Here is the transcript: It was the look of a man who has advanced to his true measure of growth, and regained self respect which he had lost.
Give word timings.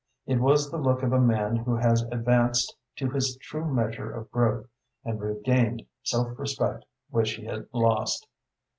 It 0.25 0.39
was 0.39 0.71
the 0.71 0.79
look 0.79 1.03
of 1.03 1.13
a 1.13 1.21
man 1.21 1.57
who 1.57 1.75
has 1.75 2.01
advanced 2.11 2.75
to 2.95 3.11
his 3.11 3.37
true 3.37 3.71
measure 3.71 4.11
of 4.11 4.31
growth, 4.31 4.67
and 5.05 5.21
regained 5.21 5.83
self 6.01 6.39
respect 6.39 6.85
which 7.11 7.33
he 7.33 7.45
had 7.45 7.67
lost. 7.71 8.27